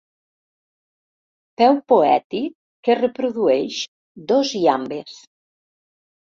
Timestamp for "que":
2.89-2.95